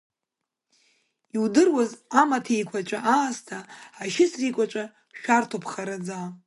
[1.35, 1.91] Иудыруаз,
[2.21, 3.59] амаҭ еиқәаҵәа аасҭа,
[4.03, 4.83] ашьыцра еиқәаҵәа
[5.19, 6.17] шәарҭоуп хараӡа.